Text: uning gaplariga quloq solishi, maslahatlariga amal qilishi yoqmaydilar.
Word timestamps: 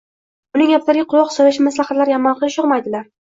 uning 0.59 0.71
gaplariga 0.71 1.07
quloq 1.11 1.29
solishi, 1.35 1.65
maslahatlariga 1.67 2.17
amal 2.21 2.39
qilishi 2.41 2.61
yoqmaydilar. 2.63 3.07